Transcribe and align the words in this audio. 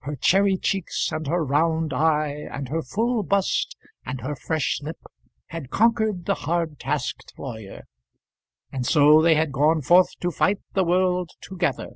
Her 0.00 0.16
cherry 0.16 0.58
cheeks, 0.58 1.10
and 1.12 1.26
her 1.28 1.42
round 1.42 1.94
eye, 1.94 2.46
and 2.50 2.68
her 2.68 2.82
full 2.82 3.22
bust, 3.22 3.74
and 4.04 4.20
her 4.20 4.36
fresh 4.36 4.78
lip, 4.82 4.98
had 5.46 5.70
conquered 5.70 6.26
the 6.26 6.34
hard 6.34 6.78
tasked 6.78 7.32
lawyer; 7.38 7.84
and 8.70 8.84
so 8.84 9.22
they 9.22 9.34
had 9.34 9.50
gone 9.50 9.80
forth 9.80 10.14
to 10.20 10.30
fight 10.30 10.60
the 10.74 10.84
world 10.84 11.30
together. 11.40 11.88